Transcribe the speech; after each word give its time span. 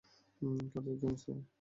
কাজে 0.73 0.93
যান, 1.01 1.15
স্যার। 1.15 1.41